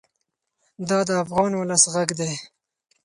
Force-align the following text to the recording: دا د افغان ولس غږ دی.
دا 0.89 0.99
د 1.07 1.11
افغان 1.23 1.51
ولس 1.55 1.83
غږ 1.93 2.09
دی. 2.19 2.31